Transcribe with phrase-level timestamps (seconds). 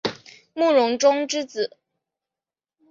[0.55, 1.77] 慕容忠之子。